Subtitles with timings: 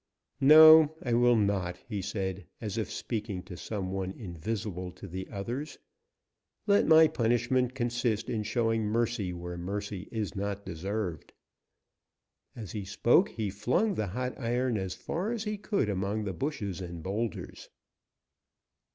[0.39, 5.29] "No, I will not!" he said, as if speaking to some one invisible to the
[5.29, 5.77] others.
[6.65, 11.33] "Let my punishment consist in showing mercy where mercy is not deserved."
[12.55, 16.33] As he spoke, he flung the hot iron as far as he could among the
[16.33, 17.69] bushes and boulders.